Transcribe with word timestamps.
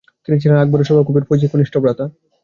তিনি 0.23 0.37
ছিলেন 0.41 0.57
আকবরের 0.59 0.87
সভাকবি 0.89 1.21
ফৈজির 1.27 1.51
কনিষ্ঠ 1.53 1.73
ভ্রাতা। 1.77 2.05